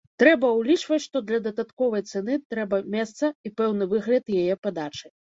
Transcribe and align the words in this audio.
Трэба 0.21 0.47
ўлічваць, 0.59 0.97
што 1.07 1.19
для 1.25 1.39
дадатковай 1.47 2.03
цэны 2.13 2.37
трэба 2.53 2.79
месца 2.95 3.29
і 3.49 3.51
пэўны 3.61 3.83
выгляд 3.91 4.33
яе 4.39 4.55
падачы. 4.65 5.07